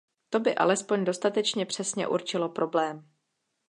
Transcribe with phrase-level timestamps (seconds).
[0.29, 3.07] To by alespoň dostatečně přesně určilo problém.